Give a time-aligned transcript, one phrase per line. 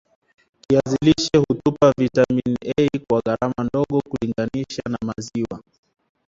[0.67, 5.63] kiazi lishe hutupa vitamini A kwa gharama ndogo kulinganisha maziwa